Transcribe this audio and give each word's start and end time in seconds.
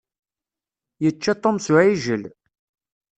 Yečča 1.03 1.33
Tom 1.43 1.57
s 1.65 1.67
uɛijel. 1.73 2.23